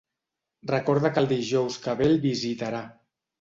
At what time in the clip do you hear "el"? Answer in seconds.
1.23-1.29, 2.13-2.17